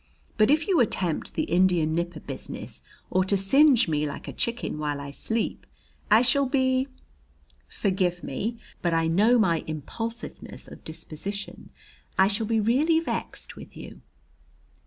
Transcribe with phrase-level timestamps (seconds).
[0.35, 4.79] But if you attempt the Indian nipper business, or to singe me like a chicken
[4.79, 5.67] while I sleep,
[6.09, 6.87] I shall be
[7.67, 11.69] forgive me, but I know my impulsiveness of disposition
[12.17, 14.01] I shall be really vexed with you."